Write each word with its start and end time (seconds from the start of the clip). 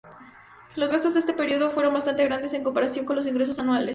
Los 0.75 0.91
gastos 0.91 1.13
de 1.13 1.19
este 1.19 1.33
período 1.33 1.69
fueron 1.69 1.93
bastante 1.93 2.23
grandes 2.25 2.53
en 2.53 2.63
comparación 2.63 3.05
con 3.05 3.17
los 3.17 3.27
ingresos 3.27 3.59
anuales. 3.59 3.89